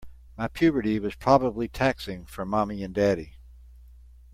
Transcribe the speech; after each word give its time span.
My 0.35 0.47
puberty 0.47 0.97
was 0.97 1.13
probably 1.13 1.67
taxing 1.67 2.25
for 2.25 2.43
mommy 2.43 2.81
and 2.81 2.91
daddy. 2.91 3.35